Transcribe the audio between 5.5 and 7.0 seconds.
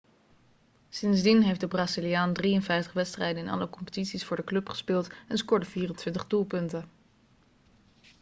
24 doelpunten